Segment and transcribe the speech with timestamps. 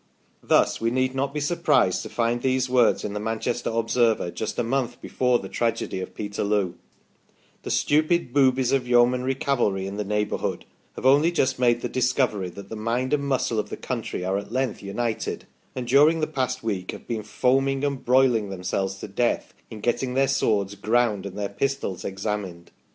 [0.41, 4.57] Thus we need not be surprised to find these words in the" Manchester Observer" just
[4.57, 6.73] a month before the tragedy of Peterloo:'
[7.61, 12.49] The stupid boobies of yeomanry cavalry in the neighbourhood have only just made the discovery
[12.49, 15.45] that the mind and muscle of the country are at length united,
[15.75, 20.15] and during the past week have been foaming and broiling themselves to death in getting
[20.15, 22.71] their swords ground and their pistols examined.